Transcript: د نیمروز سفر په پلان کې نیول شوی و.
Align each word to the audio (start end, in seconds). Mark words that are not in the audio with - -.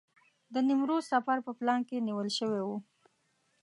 د 0.53 0.55
نیمروز 0.67 1.03
سفر 1.11 1.37
په 1.47 1.51
پلان 1.59 1.79
کې 1.87 2.05
نیول 2.07 2.29
شوی 2.37 2.61
و. 2.65 2.69